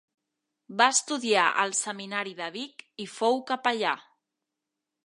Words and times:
Va 0.79 0.87
estudiar 0.93 1.43
al 1.65 1.75
Seminari 1.81 2.35
de 2.41 2.49
Vic 2.57 2.85
i 3.07 3.11
fou 3.19 3.39
capellà. 3.53 3.95